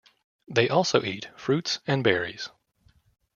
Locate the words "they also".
0.47-1.03